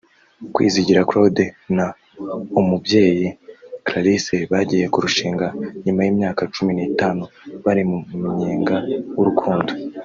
Kwizigira 0.53 1.07
Claude 1.09 1.45
na 1.75 1.85
Umubyeyi 2.59 3.25
Clarisse 3.85 4.35
bagiye 4.51 4.85
kurushinga 4.93 5.45
nyuma 5.85 5.99
y’imyaka 6.03 6.41
cumi 6.53 6.71
n’itanu 6.73 7.23
bari 7.63 7.83
mu 7.89 7.97
munyenga 8.21 8.75
w’urukundo 9.17 9.71